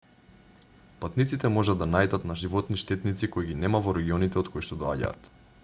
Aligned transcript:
патниците 1.01 1.51
можат 1.57 1.83
да 1.83 1.87
наидат 1.91 2.25
на 2.31 2.37
животни-штетници 2.43 3.29
кои 3.37 3.49
ги 3.51 3.59
нема 3.67 3.83
во 3.89 3.95
регионите 3.99 4.41
од 4.43 4.51
коишто 4.57 4.79
доаѓаат 4.85 5.33